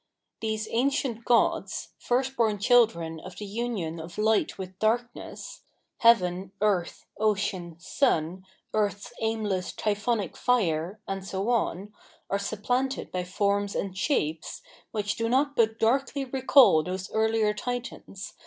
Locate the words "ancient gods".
0.71-1.89